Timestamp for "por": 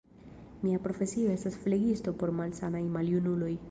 2.23-2.37